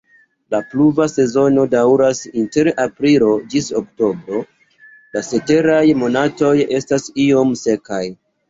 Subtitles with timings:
[0.53, 4.41] La pluva sezono daŭras inter aprilo ĝis oktobro,
[5.19, 8.05] la ceteraj monatoj estas iom sekaj.